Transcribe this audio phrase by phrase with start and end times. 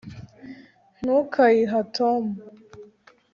[1.01, 2.23] ntukayiha tom